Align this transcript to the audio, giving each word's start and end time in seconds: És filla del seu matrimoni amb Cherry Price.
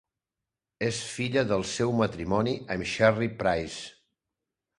És 0.87 1.01
filla 1.09 1.43
del 1.51 1.65
seu 1.73 1.93
matrimoni 1.99 2.57
amb 2.77 2.89
Cherry 2.95 3.31
Price. 3.45 3.87